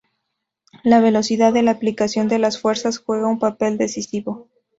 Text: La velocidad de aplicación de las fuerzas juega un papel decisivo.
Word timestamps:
La 0.83 0.99
velocidad 0.99 1.53
de 1.53 1.69
aplicación 1.69 2.27
de 2.27 2.39
las 2.39 2.59
fuerzas 2.59 2.97
juega 2.97 3.27
un 3.27 3.37
papel 3.37 3.77
decisivo. 3.77 4.49